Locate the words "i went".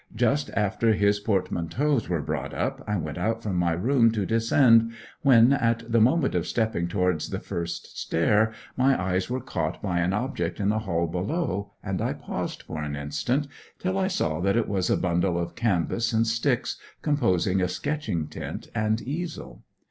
2.87-3.19